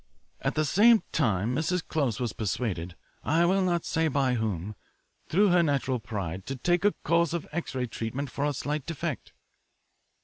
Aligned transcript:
At 0.41 0.55
the 0.55 0.65
same 0.65 1.03
time 1.11 1.55
Mrs. 1.55 1.87
Close 1.87 2.19
was 2.19 2.33
persuaded 2.33 2.95
I 3.23 3.45
will 3.45 3.61
not 3.61 3.85
say 3.85 4.07
by 4.07 4.33
whom 4.33 4.73
through 5.29 5.49
her 5.49 5.61
natural 5.61 5.99
pride, 5.99 6.47
to 6.47 6.55
take 6.55 6.83
a 6.83 6.93
course 7.03 7.33
of 7.33 7.47
X 7.51 7.75
ray 7.75 7.85
treatment 7.85 8.31
for 8.31 8.43
a 8.43 8.51
slight 8.51 8.87
defect. 8.87 9.31